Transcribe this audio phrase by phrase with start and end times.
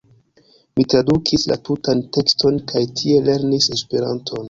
[0.79, 4.37] Mi tradukis la tutan tekston kaj tiel lernis Esperanton.